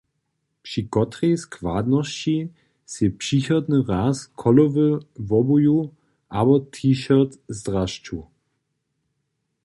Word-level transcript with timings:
Při 0.65 0.81
kotrej 0.93 1.33
składnosći 1.43 2.35
sej 2.93 3.09
přichodny 3.21 3.77
raz 3.91 4.17
cholowy 4.39 4.87
wobuju 5.29 5.79
abo 6.39 6.55
t-shirt 6.73 7.31
zdrasću? 7.57 8.17